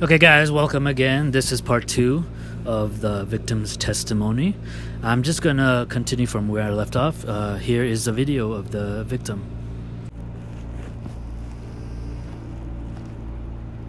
Okay, 0.00 0.18
guys, 0.18 0.52
welcome 0.52 0.86
again. 0.86 1.32
This 1.32 1.50
is 1.50 1.60
part 1.60 1.88
two 1.88 2.24
of 2.64 3.00
the 3.00 3.24
victim's 3.24 3.76
testimony. 3.76 4.54
I'm 5.02 5.24
just 5.24 5.42
gonna 5.42 5.86
continue 5.90 6.26
from 6.26 6.46
where 6.46 6.62
I 6.62 6.70
left 6.70 6.94
off. 6.94 7.24
Uh, 7.24 7.56
here 7.56 7.82
is 7.82 8.04
the 8.04 8.12
video 8.12 8.52
of 8.52 8.70
the 8.70 9.02
victim. 9.02 9.42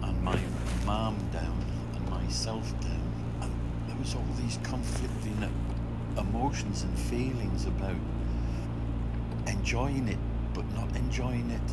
and 0.02 0.20
my 0.24 0.36
mom 0.84 1.16
down 1.32 1.64
and 1.94 2.10
myself 2.10 2.68
down 2.80 3.38
and 3.42 3.52
there 3.86 3.96
was 3.96 4.16
all 4.16 4.26
these 4.42 4.58
conflicting 4.64 5.48
emotions 6.18 6.82
and 6.82 6.98
feelings 6.98 7.66
about 7.66 7.94
enjoying 9.46 10.08
it 10.08 10.18
but 10.54 10.64
not 10.74 10.88
enjoying 10.96 11.48
it 11.50 11.70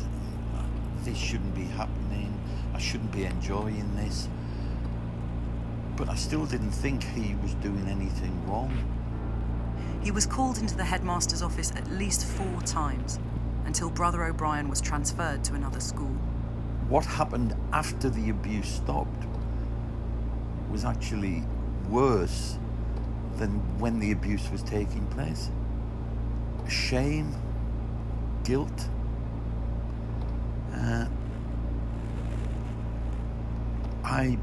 this 1.04 1.18
shouldn't 1.18 1.56
be 1.56 1.64
happening 1.64 2.37
i 2.78 2.80
shouldn't 2.80 3.10
be 3.10 3.24
enjoying 3.24 3.96
this 3.96 4.28
but 5.96 6.08
i 6.08 6.14
still 6.14 6.46
didn't 6.46 6.70
think 6.70 7.02
he 7.02 7.34
was 7.42 7.54
doing 7.54 7.86
anything 7.88 8.32
wrong 8.46 8.72
He 10.04 10.12
was 10.12 10.26
called 10.26 10.58
into 10.58 10.76
the 10.76 10.84
headmaster's 10.84 11.42
office 11.42 11.72
at 11.74 11.90
least 11.90 12.24
four 12.24 12.62
times 12.62 13.18
until 13.66 13.90
Brother 13.90 14.22
O'Brien 14.24 14.68
was 14.68 14.80
transferred 14.80 15.42
to 15.44 15.54
another 15.54 15.80
school. 15.80 16.14
what 16.88 17.04
happened 17.04 17.54
after 17.72 18.08
the 18.08 18.30
abuse 18.30 18.68
stopped 18.68 19.24
was 20.70 20.84
actually 20.84 21.42
worse 21.88 22.58
than 23.38 23.50
when 23.80 23.98
the 23.98 24.12
abuse 24.12 24.48
was 24.52 24.62
taking 24.62 25.04
place. 25.08 25.50
Shame, 26.68 27.34
guilt. 28.44 28.88
Uh, 30.72 31.06
I, 34.08 34.38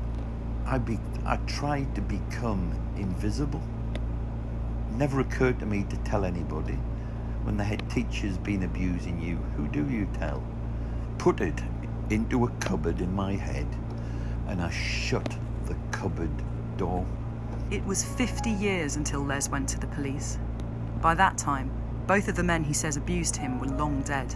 I, 0.68 0.78
be, 0.78 1.00
I 1.26 1.38
tried 1.48 1.96
to 1.96 2.02
become 2.02 2.72
invisible. 2.98 3.64
Never 4.92 5.22
occurred 5.22 5.59
to 5.59 5.66
me 5.66 5.88
to 5.89 5.98
tell 5.98 6.23
anybody. 6.23 6.78
When 7.42 7.58
the 7.58 7.64
head 7.64 7.89
teacher's 7.89 8.38
been 8.38 8.62
abusing 8.62 9.20
you, 9.20 9.38
who 9.58 9.67
do 9.67 9.89
you 9.89 10.08
tell? 10.20 10.44
Put 11.17 11.42
it 11.42 11.59
into 12.12 12.45
a 12.45 12.52
cupboard 12.59 13.02
in 13.02 13.16
my 13.16 13.34
head, 13.34 13.66
and 14.48 14.62
I 14.62 14.70
shut 14.70 15.36
the 15.66 15.76
cupboard 15.89 16.30
door. 16.78 17.04
It 17.72 17.84
was 17.86 18.04
50 18.04 18.52
years 18.52 18.98
until 18.98 19.22
Les 19.22 19.50
went 19.50 19.67
to 19.70 19.80
the 19.80 19.88
police. 19.88 20.38
By 21.02 21.16
that 21.16 21.39
time, 21.39 21.72
both 22.06 22.28
of 22.28 22.36
the 22.36 22.44
men 22.44 22.64
he 22.64 22.73
says 22.73 22.98
abused 22.98 23.36
him 23.36 23.59
were 23.59 23.66
long 23.66 24.04
dead. 24.04 24.36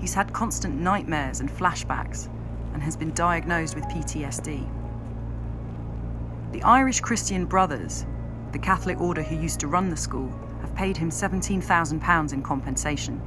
He's 0.00 0.14
had 0.14 0.32
constant 0.32 0.80
nightmares 0.80 1.38
and 1.38 1.48
flashbacks 1.48 2.28
and 2.72 2.82
has 2.82 2.96
been 2.96 3.12
diagnosed 3.12 3.74
with 3.74 3.84
PTSD. 3.84 4.68
The 6.52 6.62
Irish 6.62 7.00
Christian 7.00 7.46
Brothers, 7.46 8.04
the 8.52 8.58
Catholic 8.58 9.00
order 9.00 9.22
who 9.22 9.36
used 9.36 9.60
to 9.60 9.68
run 9.68 9.88
the 9.88 9.96
school, 9.96 10.30
have 10.60 10.74
paid 10.74 10.96
him 10.96 11.10
£17,000 11.10 12.32
in 12.32 12.42
compensation, 12.42 13.20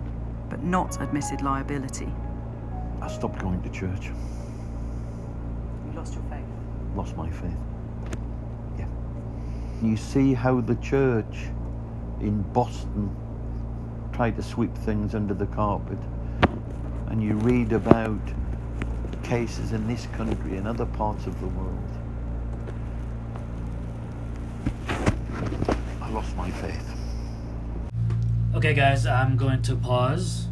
but 0.49 0.63
not 0.63 1.01
admitted 1.01 1.41
liability. 1.41 2.11
I 3.01 3.07
stopped 3.07 3.39
going 3.39 3.61
to 3.63 3.69
church, 3.69 4.07
You 4.07 5.93
lost 5.95 6.13
your 6.13 6.23
faith. 6.23 6.45
lost 6.95 7.17
my 7.17 7.29
faith. 7.29 7.57
Yeah. 8.77 8.87
You 9.81 9.97
see 9.97 10.33
how 10.33 10.61
the 10.61 10.75
church 10.75 11.49
in 12.21 12.41
Boston 12.53 13.13
tried 14.13 14.35
to 14.37 14.43
sweep 14.43 14.73
things 14.75 15.13
under 15.13 15.33
the 15.33 15.47
carpet, 15.47 15.97
and 17.07 17.21
you 17.21 17.33
read 17.33 17.73
about 17.73 18.21
cases 19.25 19.71
in 19.71 19.87
this 19.87 20.05
country 20.17 20.55
and 20.55 20.67
other 20.67 20.85
parts 20.85 21.25
of 21.25 21.39
the 21.39 21.47
world. 21.47 21.91
I 25.99 26.09
lost 26.11 26.37
my 26.37 26.51
faith. 26.51 26.95
Okay, 28.53 28.75
guys, 28.75 29.07
I'm 29.07 29.35
going 29.35 29.63
to 29.63 29.75
pause. 29.75 30.47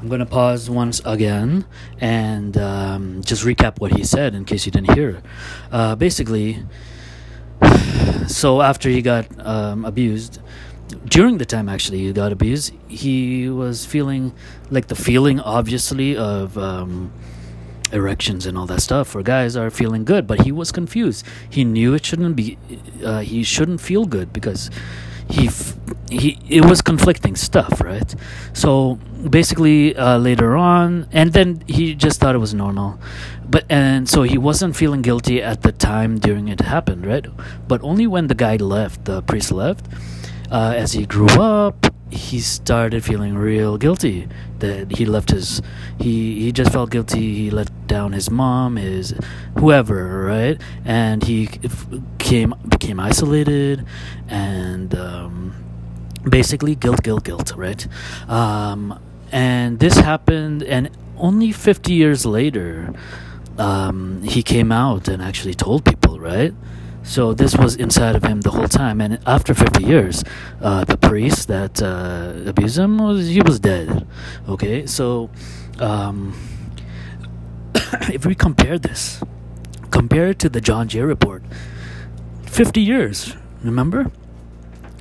I'm 0.00 0.08
going 0.08 0.18
to 0.18 0.26
pause 0.26 0.68
once 0.68 1.00
again 1.04 1.66
and 2.00 2.56
um, 2.58 3.22
just 3.22 3.44
recap 3.44 3.78
what 3.78 3.92
he 3.92 4.02
said 4.02 4.34
in 4.34 4.44
case 4.44 4.66
you 4.66 4.72
didn't 4.72 4.94
hear. 4.94 5.22
Uh, 5.70 5.94
basically, 5.94 6.64
so 8.26 8.60
after 8.60 8.88
he 8.88 9.02
got 9.02 9.26
um, 9.46 9.84
abused, 9.84 10.40
during 11.06 11.38
the 11.38 11.46
time 11.46 11.68
actually 11.68 11.98
he 11.98 12.12
got 12.12 12.32
abused, 12.32 12.74
he 12.88 13.48
was 13.48 13.86
feeling 13.86 14.32
like 14.68 14.88
the 14.88 14.96
feeling, 14.96 15.38
obviously, 15.38 16.16
of. 16.16 16.58
Um, 16.58 17.12
erections 17.92 18.46
and 18.46 18.56
all 18.58 18.66
that 18.66 18.80
stuff 18.82 19.08
for 19.08 19.22
guys 19.22 19.56
are 19.56 19.70
feeling 19.70 20.04
good 20.04 20.26
but 20.26 20.42
he 20.42 20.52
was 20.52 20.72
confused. 20.72 21.24
He 21.48 21.64
knew 21.64 21.94
it 21.94 22.04
shouldn't 22.04 22.36
be 22.36 22.58
uh, 23.04 23.20
he 23.20 23.42
shouldn't 23.42 23.80
feel 23.80 24.04
good 24.04 24.32
because 24.32 24.70
he 25.30 25.48
f- 25.48 25.76
he 26.10 26.38
it 26.48 26.64
was 26.64 26.80
conflicting 26.80 27.36
stuff 27.36 27.80
right? 27.80 28.14
So 28.52 28.98
basically 29.28 29.96
uh, 29.96 30.18
later 30.18 30.56
on 30.56 31.06
and 31.12 31.32
then 31.32 31.62
he 31.66 31.94
just 31.94 32.20
thought 32.20 32.34
it 32.34 32.38
was 32.38 32.54
normal. 32.54 32.98
But 33.48 33.64
and 33.70 34.08
so 34.08 34.22
he 34.22 34.38
wasn't 34.38 34.76
feeling 34.76 35.02
guilty 35.02 35.42
at 35.42 35.62
the 35.62 35.72
time 35.72 36.18
during 36.18 36.48
it 36.48 36.60
happened 36.60 37.06
right? 37.06 37.26
But 37.66 37.82
only 37.82 38.06
when 38.06 38.26
the 38.28 38.34
guy 38.34 38.56
left 38.56 39.04
the 39.04 39.22
priest 39.22 39.52
left 39.52 39.86
uh, 40.50 40.74
as 40.76 40.92
he 40.92 41.06
grew 41.06 41.28
up 41.28 41.86
he 42.10 42.40
started 42.40 43.04
feeling 43.04 43.36
real 43.36 43.76
guilty 43.76 44.28
that 44.60 44.96
he 44.96 45.04
left 45.04 45.30
his 45.30 45.60
he 45.98 46.42
he 46.44 46.52
just 46.52 46.72
felt 46.72 46.90
guilty 46.90 47.34
he 47.34 47.50
let 47.50 47.68
down 47.86 48.12
his 48.12 48.30
mom 48.30 48.76
his 48.76 49.14
whoever 49.58 50.24
right? 50.24 50.60
And 50.84 51.22
he 51.24 51.48
came 52.18 52.54
became 52.68 52.98
isolated 53.00 53.84
and 54.28 54.94
um, 54.94 55.54
basically 56.28 56.74
guilt 56.74 57.02
guilt 57.02 57.24
guilt 57.24 57.52
right? 57.56 57.86
Um, 58.28 58.98
and 59.30 59.78
this 59.78 59.98
happened 59.98 60.62
and 60.62 60.90
only 61.18 61.52
50 61.52 61.92
years 61.92 62.24
later 62.24 62.92
um, 63.58 64.22
he 64.22 64.42
came 64.42 64.72
out 64.72 65.08
and 65.08 65.20
actually 65.20 65.54
told 65.54 65.84
people 65.84 66.18
right 66.18 66.54
so 67.08 67.32
this 67.32 67.56
was 67.56 67.74
inside 67.74 68.14
of 68.16 68.22
him 68.22 68.42
the 68.42 68.50
whole 68.50 68.68
time, 68.68 69.00
and 69.00 69.18
after 69.26 69.54
50 69.54 69.82
years, 69.82 70.22
uh, 70.60 70.84
the 70.84 70.98
priest 70.98 71.48
that 71.48 71.80
uh, 71.82 72.34
abused 72.44 72.76
him 72.76 72.98
was 72.98 73.28
he 73.28 73.40
was 73.40 73.58
dead. 73.58 74.06
Okay, 74.46 74.84
so 74.84 75.30
um, 75.78 76.36
if 78.12 78.26
we 78.26 78.34
compare 78.34 78.78
this, 78.78 79.22
compare 79.90 80.28
it 80.28 80.38
to 80.40 80.50
the 80.50 80.60
John 80.60 80.86
Jay 80.86 81.00
report, 81.00 81.42
50 82.44 82.78
years. 82.82 83.34
Remember, 83.62 84.12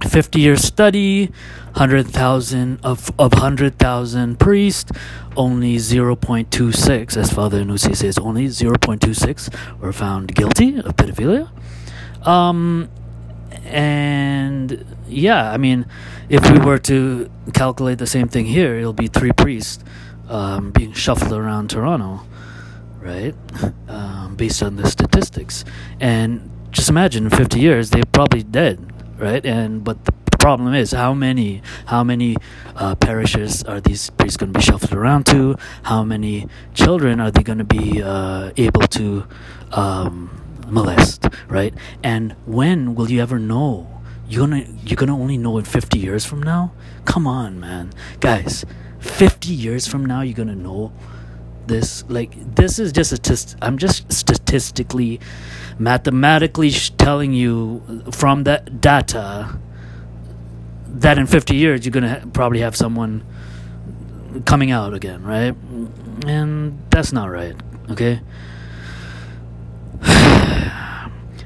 50 0.01 0.39
year 0.39 0.55
study, 0.55 1.25
100,000 1.73 2.79
of 2.83 3.11
of 3.19 3.33
100,000 3.33 4.39
priests, 4.39 4.91
only 5.35 5.75
0.26, 5.75 7.17
as 7.17 7.33
Father 7.33 7.63
Nusi 7.65 7.93
says, 7.93 8.17
only 8.17 8.47
0.26 8.47 9.79
were 9.81 9.91
found 9.91 10.33
guilty 10.33 10.77
of 10.77 10.95
pedophilia. 10.95 11.49
Um, 12.27 12.89
and 13.63 14.85
yeah, 15.07 15.51
I 15.51 15.57
mean, 15.57 15.85
if 16.27 16.49
we 16.51 16.59
were 16.59 16.77
to 16.79 17.31
calculate 17.53 17.99
the 17.99 18.07
same 18.07 18.27
thing 18.27 18.45
here, 18.45 18.75
it'll 18.75 18.91
be 18.91 19.07
three 19.07 19.31
priests 19.31 19.83
um, 20.27 20.71
being 20.71 20.91
shuffled 20.91 21.31
around 21.31 21.69
Toronto, 21.69 22.21
right? 22.99 23.33
Um, 23.87 24.35
based 24.35 24.61
on 24.61 24.75
the 24.75 24.89
statistics, 24.89 25.63
and 26.01 26.51
just 26.71 26.89
imagine 26.89 27.25
in 27.25 27.29
50 27.29 27.59
years 27.59 27.91
they're 27.91 28.03
probably 28.11 28.43
dead, 28.43 28.91
right? 29.17 29.45
And 29.45 29.85
but 29.85 30.03
the 30.03 30.11
problem 30.37 30.73
is 30.73 30.91
how 30.91 31.13
many 31.13 31.61
how 31.85 32.03
many 32.03 32.35
uh, 32.75 32.95
parishes 32.95 33.63
are 33.63 33.79
these 33.79 34.09
priests 34.11 34.35
going 34.35 34.51
to 34.51 34.59
be 34.59 34.63
shuffled 34.63 34.93
around 34.93 35.25
to? 35.27 35.55
How 35.83 36.03
many 36.03 36.47
children 36.73 37.21
are 37.21 37.31
they 37.31 37.43
going 37.43 37.59
to 37.59 37.63
be 37.63 38.03
uh, 38.03 38.51
able 38.57 38.81
to 38.81 39.25
um, 39.71 40.46
molest, 40.67 41.25
right? 41.47 41.73
And 42.03 42.35
when 42.45 42.95
will 42.95 43.09
you 43.09 43.21
ever 43.21 43.39
know? 43.39 43.87
You're 44.29 44.47
gonna 44.47 44.65
you're 44.83 44.97
gonna 44.97 45.17
only 45.17 45.37
know 45.37 45.57
it 45.57 45.65
50 45.67 45.99
years 45.99 46.25
from 46.25 46.43
now. 46.43 46.73
Come 47.05 47.25
on, 47.25 47.59
man, 47.59 47.91
guys. 48.19 48.65
50 48.99 49.49
years 49.49 49.87
from 49.87 50.05
now, 50.05 50.21
you're 50.21 50.35
gonna 50.35 50.55
know 50.55 50.91
this. 51.65 52.03
Like 52.09 52.55
this 52.55 52.77
is 52.77 52.91
just 52.91 53.13
a 53.13 53.17
test. 53.17 53.55
I'm 53.61 53.77
just 53.77 54.11
statistically, 54.11 55.21
mathematically 55.79 56.71
sh- 56.71 56.91
telling 56.97 57.31
you 57.31 58.03
from 58.11 58.43
that 58.43 58.81
data 58.81 59.57
that 60.87 61.17
in 61.17 61.27
50 61.27 61.55
years 61.55 61.85
you're 61.85 61.91
gonna 61.91 62.19
ha- 62.19 62.25
probably 62.33 62.59
have 62.59 62.75
someone 62.75 63.23
coming 64.45 64.71
out 64.71 64.93
again, 64.93 65.23
right? 65.23 65.55
And 66.25 66.81
that's 66.89 67.13
not 67.13 67.27
right. 67.31 67.55
Okay. 67.91 68.19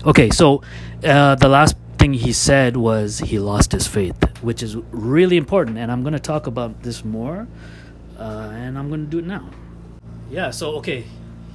Okay, 0.05 0.29
so 0.29 0.61
uh, 1.03 1.35
the 1.35 1.47
last 1.47 1.75
thing 1.97 2.13
he 2.13 2.33
said 2.33 2.77
was 2.77 3.19
he 3.19 3.39
lost 3.39 3.71
his 3.71 3.87
faith, 3.87 4.15
which 4.41 4.63
is 4.63 4.75
really 4.91 5.37
important, 5.37 5.77
and 5.77 5.91
I'm 5.91 6.01
going 6.01 6.13
to 6.13 6.19
talk 6.19 6.47
about 6.47 6.83
this 6.83 7.05
more, 7.05 7.47
uh, 8.17 8.51
and 8.53 8.77
I'm 8.77 8.89
going 8.89 9.05
to 9.05 9.09
do 9.09 9.19
it 9.19 9.25
now. 9.25 9.49
Yeah, 10.29 10.51
so 10.51 10.77
okay, 10.77 11.05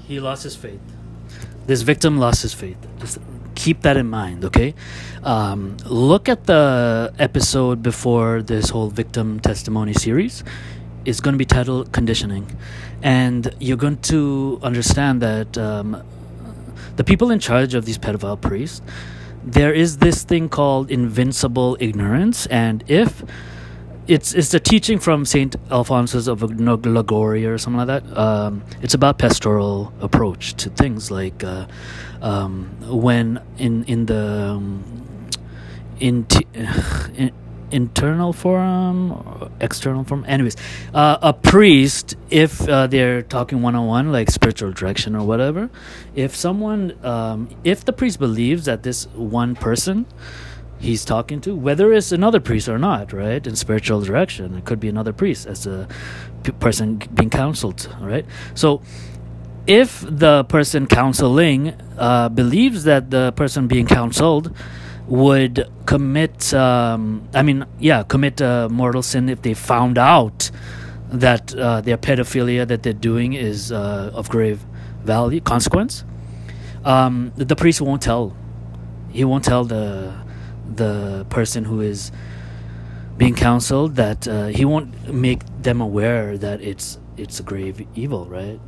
he 0.06 0.20
lost 0.20 0.42
his 0.44 0.54
faith. 0.54 0.80
This 1.66 1.82
victim 1.82 2.18
lost 2.18 2.42
his 2.42 2.54
faith. 2.54 2.78
Just 3.00 3.18
keep 3.56 3.82
that 3.82 3.96
in 3.96 4.08
mind, 4.08 4.44
okay? 4.44 4.74
Um, 5.24 5.76
look 5.84 6.28
at 6.28 6.46
the 6.46 7.12
episode 7.18 7.82
before 7.82 8.42
this 8.42 8.70
whole 8.70 8.88
victim 8.88 9.40
testimony 9.40 9.92
series. 9.92 10.44
It's 11.04 11.20
going 11.20 11.34
to 11.34 11.38
be 11.38 11.44
titled 11.44 11.90
Conditioning. 11.92 12.56
And 13.02 13.52
you're 13.58 13.76
going 13.76 13.98
to 14.12 14.60
understand 14.62 15.22
that 15.22 15.58
um, 15.58 16.02
the 16.96 17.04
people 17.04 17.30
in 17.30 17.38
charge 17.38 17.74
of 17.74 17.84
these 17.84 17.98
pedophile 17.98 18.40
priests, 18.40 18.82
there 19.44 19.72
is 19.72 19.98
this 19.98 20.24
thing 20.24 20.48
called 20.48 20.90
invincible 20.90 21.76
ignorance. 21.80 22.46
And 22.46 22.82
if 22.88 23.22
it's 24.08 24.34
it's 24.34 24.50
the 24.50 24.60
teaching 24.60 24.98
from 24.98 25.24
Saint 25.24 25.56
Alphonsus 25.70 26.28
of 26.28 26.42
Liguori 26.42 27.44
or 27.44 27.58
something 27.58 27.86
like 27.86 27.88
that. 27.88 28.16
Um, 28.16 28.62
it's 28.82 28.94
about 28.94 29.18
pastoral 29.18 29.92
approach 30.00 30.54
to 30.54 30.70
things 30.70 31.10
like 31.10 31.42
uh, 31.42 31.66
um, 32.22 32.70
when 32.86 33.40
in 33.58 33.84
in 33.84 34.06
the 34.06 34.54
um, 34.54 34.84
in, 35.98 36.26
in 37.14 37.32
internal 37.70 38.32
forum 38.32 39.50
external 39.60 40.04
forum 40.04 40.24
anyways 40.28 40.56
uh, 40.94 41.18
a 41.22 41.32
priest 41.32 42.16
if 42.30 42.66
uh, 42.68 42.86
they're 42.86 43.22
talking 43.22 43.62
one-on-one 43.62 44.12
like 44.12 44.30
spiritual 44.30 44.72
direction 44.72 45.16
or 45.16 45.26
whatever 45.26 45.68
if 46.14 46.34
someone 46.34 46.96
um, 47.04 47.48
if 47.64 47.84
the 47.84 47.92
priest 47.92 48.18
believes 48.18 48.66
that 48.66 48.82
this 48.82 49.06
one 49.14 49.54
person 49.54 50.06
he's 50.78 51.04
talking 51.04 51.40
to, 51.40 51.54
whether 51.54 51.92
it's 51.92 52.12
another 52.12 52.40
priest 52.40 52.68
or 52.68 52.78
not, 52.78 53.12
right? 53.12 53.46
In 53.46 53.56
spiritual 53.56 54.00
direction, 54.02 54.56
it 54.56 54.64
could 54.64 54.80
be 54.80 54.88
another 54.88 55.12
priest 55.12 55.46
as 55.46 55.66
a 55.66 55.88
p- 56.42 56.52
person 56.52 56.98
being 57.14 57.30
counseled, 57.30 57.88
right? 58.00 58.26
So, 58.54 58.82
if 59.66 60.04
the 60.08 60.44
person 60.44 60.86
counseling 60.86 61.74
uh, 61.98 62.28
believes 62.28 62.84
that 62.84 63.10
the 63.10 63.32
person 63.32 63.66
being 63.66 63.86
counseled 63.86 64.54
would 65.06 65.70
commit, 65.86 66.52
um, 66.54 67.28
I 67.34 67.42
mean, 67.42 67.64
yeah, 67.78 68.02
commit 68.02 68.40
a 68.40 68.68
mortal 68.70 69.02
sin 69.02 69.28
if 69.28 69.42
they 69.42 69.54
found 69.54 69.98
out 69.98 70.50
that 71.08 71.54
uh, 71.54 71.80
their 71.80 71.96
pedophilia 71.96 72.66
that 72.66 72.82
they're 72.82 72.92
doing 72.92 73.34
is 73.34 73.70
uh, 73.70 74.10
of 74.14 74.28
grave 74.28 74.64
value, 75.04 75.40
consequence, 75.40 76.04
um, 76.84 77.32
the 77.36 77.56
priest 77.56 77.80
won't 77.80 78.02
tell. 78.02 78.36
He 79.10 79.24
won't 79.24 79.44
tell 79.44 79.64
the 79.64 80.14
the 80.74 81.24
person 81.30 81.64
who 81.64 81.80
is 81.80 82.10
being 83.16 83.34
counseled 83.34 83.94
that 83.96 84.26
uh, 84.26 84.46
he 84.46 84.64
won't 84.64 85.14
make 85.14 85.40
them 85.62 85.80
aware 85.80 86.36
that 86.36 86.60
it's 86.60 86.98
it's 87.16 87.40
a 87.40 87.42
grave 87.42 87.86
evil, 87.94 88.26
right? 88.26 88.60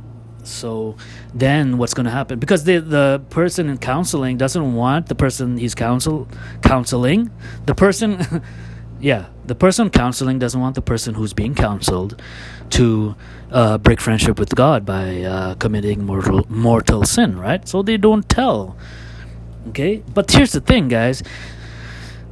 So 0.43 0.95
then 1.33 1.77
what's 1.77 1.93
going 1.93 2.05
to 2.05 2.11
happen? 2.11 2.39
Because 2.39 2.63
the 2.63 2.79
the 2.79 3.21
person 3.29 3.69
in 3.69 3.77
counseling 3.77 4.37
doesn't 4.37 4.73
want 4.73 5.07
the 5.07 5.15
person 5.15 5.57
he's 5.57 5.75
counsel 5.75 6.27
counseling. 6.61 7.31
The 7.65 7.75
person, 7.75 8.43
yeah, 8.99 9.27
the 9.45 9.55
person 9.55 9.89
counseling 9.89 10.39
doesn't 10.39 10.59
want 10.59 10.75
the 10.75 10.81
person 10.81 11.13
who's 11.15 11.33
being 11.33 11.55
counseled 11.55 12.21
to 12.71 13.15
uh, 13.51 13.77
break 13.77 13.99
friendship 13.99 14.39
with 14.39 14.55
God 14.55 14.85
by 14.85 15.21
uh, 15.23 15.55
committing 15.55 16.05
mortal 16.05 16.45
mortal 16.49 17.03
sin, 17.03 17.37
right? 17.37 17.67
So 17.67 17.81
they 17.81 17.97
don't 17.97 18.27
tell. 18.27 18.77
Okay, 19.69 20.03
but 20.13 20.31
here's 20.31 20.53
the 20.53 20.61
thing, 20.61 20.87
guys 20.87 21.21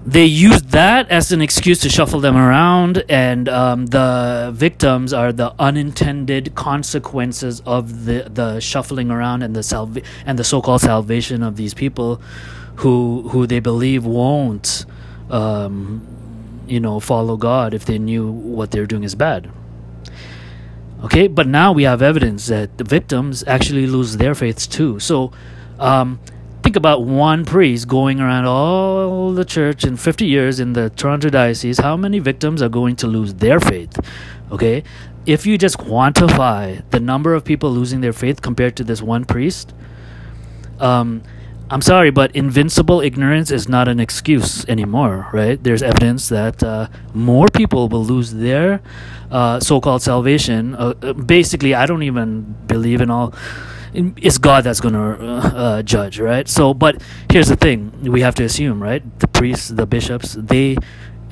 they 0.07 0.23
used 0.23 0.69
that 0.69 1.09
as 1.09 1.33
an 1.33 1.41
excuse 1.41 1.79
to 1.81 1.89
shuffle 1.89 2.21
them 2.21 2.37
around, 2.37 3.03
and 3.09 3.49
um, 3.49 3.87
the 3.87 4.51
victims 4.55 5.11
are 5.11 5.33
the 5.33 5.53
unintended 5.59 6.55
consequences 6.55 7.61
of 7.65 8.05
the 8.05 8.31
the 8.33 8.61
shuffling 8.61 9.11
around 9.11 9.43
and 9.43 9.53
the 9.53 9.63
salva- 9.63 10.03
and 10.25 10.39
the 10.39 10.45
so-called 10.45 10.79
salvation 10.79 11.43
of 11.43 11.57
these 11.57 11.73
people, 11.73 12.21
who 12.77 13.27
who 13.31 13.45
they 13.45 13.59
believe 13.59 14.05
won't, 14.05 14.85
um, 15.29 16.01
you 16.67 16.79
know, 16.79 17.01
follow 17.01 17.35
God 17.35 17.73
if 17.73 17.83
they 17.83 17.99
knew 17.99 18.31
what 18.31 18.71
they're 18.71 18.87
doing 18.87 19.03
is 19.03 19.13
bad. 19.13 19.51
Okay, 21.03 21.27
but 21.27 21.47
now 21.47 21.73
we 21.73 21.83
have 21.83 22.01
evidence 22.01 22.47
that 22.47 22.77
the 22.77 22.85
victims 22.85 23.43
actually 23.45 23.87
lose 23.87 24.15
their 24.15 24.33
faiths 24.33 24.67
too. 24.67 25.01
So. 25.01 25.33
Um, 25.79 26.19
think 26.67 26.75
about 26.75 27.05
one 27.05 27.45
priest 27.45 27.87
going 27.87 28.19
around 28.19 28.43
all 28.43 29.31
the 29.31 29.45
church 29.45 29.85
in 29.85 29.95
50 29.95 30.25
years 30.25 30.59
in 30.59 30.73
the 30.73 30.89
Toronto 30.89 31.29
Diocese, 31.29 31.77
how 31.77 31.95
many 31.95 32.19
victims 32.19 32.61
are 32.61 32.67
going 32.67 32.97
to 32.97 33.07
lose 33.07 33.35
their 33.35 33.61
faith? 33.61 33.97
Okay? 34.51 34.83
If 35.25 35.45
you 35.45 35.57
just 35.57 35.77
quantify 35.77 36.83
the 36.89 36.99
number 36.99 37.33
of 37.33 37.45
people 37.45 37.71
losing 37.71 38.01
their 38.01 38.11
faith 38.11 38.41
compared 38.41 38.75
to 38.75 38.83
this 38.83 39.01
one 39.01 39.23
priest, 39.23 39.73
um, 40.81 41.23
I'm 41.69 41.81
sorry, 41.81 42.11
but 42.11 42.35
invincible 42.35 42.99
ignorance 42.99 43.49
is 43.49 43.69
not 43.69 43.87
an 43.87 44.01
excuse 44.01 44.65
anymore, 44.67 45.29
right? 45.31 45.63
There's 45.63 45.81
evidence 45.81 46.27
that 46.27 46.61
uh, 46.61 46.89
more 47.13 47.47
people 47.47 47.87
will 47.87 48.03
lose 48.03 48.33
their 48.33 48.81
uh, 49.31 49.61
so 49.61 49.79
called 49.79 50.01
salvation. 50.01 50.75
Uh, 50.75 50.95
uh, 51.01 51.13
basically, 51.13 51.73
I 51.73 51.85
don't 51.85 52.03
even 52.03 52.57
believe 52.67 52.99
in 52.99 53.09
all 53.09 53.33
it's 53.93 54.37
God 54.37 54.63
that's 54.63 54.79
going 54.79 54.93
to 54.93 54.99
uh, 54.99 55.51
uh, 55.55 55.81
judge, 55.81 56.19
right? 56.19 56.47
So, 56.47 56.73
but 56.73 57.01
here's 57.31 57.47
the 57.47 57.55
thing: 57.55 57.91
we 58.03 58.21
have 58.21 58.35
to 58.35 58.43
assume, 58.43 58.81
right? 58.81 59.03
The 59.19 59.27
priests, 59.27 59.69
the 59.69 59.85
bishops, 59.85 60.33
they 60.33 60.77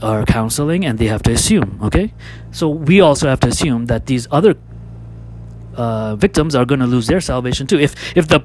are 0.01 0.25
counseling, 0.25 0.85
and 0.85 0.99
they 0.99 1.07
have 1.07 1.23
to 1.23 1.31
assume. 1.31 1.79
Okay, 1.83 2.13
so 2.51 2.69
we 2.69 3.01
also 3.01 3.27
have 3.27 3.39
to 3.41 3.47
assume 3.47 3.85
that 3.87 4.05
these 4.05 4.27
other 4.31 4.55
uh, 5.75 6.15
victims 6.15 6.55
are 6.55 6.65
going 6.65 6.79
to 6.79 6.87
lose 6.87 7.07
their 7.07 7.21
salvation 7.21 7.67
too. 7.67 7.79
If 7.79 7.95
if 8.17 8.27
the 8.27 8.41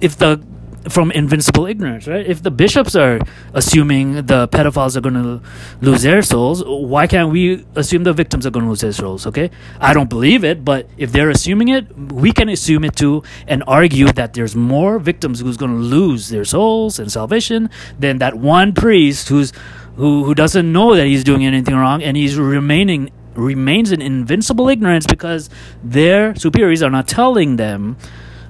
if 0.00 0.16
the 0.16 0.42
from 0.88 1.10
invincible 1.12 1.66
ignorance, 1.66 2.06
right? 2.06 2.26
If 2.26 2.42
the 2.42 2.50
bishops 2.50 2.94
are 2.94 3.20
assuming 3.52 4.26
the 4.26 4.48
pedophiles 4.48 4.96
are 4.96 5.00
going 5.00 5.14
to 5.14 5.40
lose 5.80 6.02
their 6.02 6.22
souls, 6.22 6.62
why 6.64 7.06
can't 7.06 7.30
we 7.30 7.64
assume 7.74 8.04
the 8.04 8.12
victims 8.12 8.46
are 8.46 8.50
going 8.50 8.64
to 8.64 8.68
lose 8.68 8.80
their 8.80 8.92
souls? 8.92 9.26
Okay, 9.26 9.50
I 9.80 9.94
don't 9.94 10.10
believe 10.10 10.44
it, 10.44 10.64
but 10.64 10.88
if 10.96 11.12
they're 11.12 11.30
assuming 11.30 11.68
it, 11.68 11.86
we 11.96 12.32
can 12.32 12.48
assume 12.48 12.84
it 12.84 12.96
too 12.96 13.22
and 13.46 13.62
argue 13.66 14.12
that 14.12 14.34
there's 14.34 14.54
more 14.54 14.98
victims 14.98 15.40
who's 15.40 15.56
going 15.56 15.72
to 15.72 15.78
lose 15.78 16.28
their 16.28 16.44
souls 16.44 16.98
and 16.98 17.10
salvation 17.10 17.70
than 17.98 18.18
that 18.18 18.34
one 18.34 18.72
priest 18.72 19.28
who's 19.28 19.52
who 19.96 20.24
who 20.24 20.34
doesn't 20.34 20.70
know 20.72 20.94
that 20.94 21.06
he's 21.06 21.24
doing 21.24 21.44
anything 21.46 21.74
wrong 21.74 22.02
and 22.02 22.16
he's 22.16 22.36
remaining 22.36 23.10
remains 23.34 23.92
in 23.92 24.00
invincible 24.00 24.68
ignorance 24.68 25.06
because 25.06 25.50
their 25.82 26.34
superiors 26.36 26.82
are 26.82 26.90
not 26.90 27.08
telling 27.08 27.56
them 27.56 27.96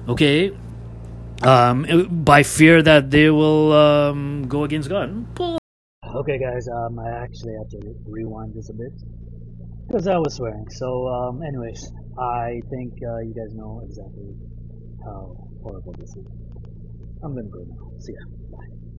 okay 0.07 0.51
um, 1.45 1.85
by 2.23 2.43
fear 2.43 2.81
that 2.81 3.11
they 3.11 3.29
will 3.29 3.71
um, 3.73 4.47
go 4.47 4.63
against 4.63 4.89
God. 4.89 5.25
Okay, 6.15 6.39
guys, 6.39 6.67
um, 6.67 6.99
I 6.99 7.09
actually 7.23 7.53
had 7.53 7.69
to 7.71 7.79
rewind 8.05 8.53
this 8.55 8.69
a 8.69 8.73
bit 8.73 8.93
because 9.87 10.07
I 10.07 10.17
was 10.17 10.35
swearing. 10.35 10.69
So, 10.69 11.07
um, 11.07 11.43
anyways, 11.43 11.91
I 12.17 12.61
think 12.69 12.93
uh, 13.03 13.19
you 13.19 13.33
guys 13.35 13.53
know 13.53 13.81
exactly 13.85 14.33
how 15.03 15.35
horrible 15.61 15.93
this 15.99 16.09
is. 16.15 16.25
I'm 17.23 17.35
gonna 17.35 17.49
go 17.49 17.63
now. 17.67 17.91
See 17.99 18.13
ya. 18.13 18.25